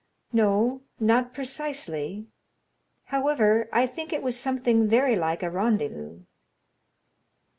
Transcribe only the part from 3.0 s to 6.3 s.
however, I think it was something very like a rendezvous."